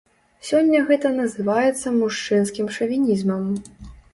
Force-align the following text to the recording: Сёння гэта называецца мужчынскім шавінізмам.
Сёння 0.47 0.79
гэта 0.87 1.11
называецца 1.17 1.93
мужчынскім 1.99 2.73
шавінізмам. 2.79 3.49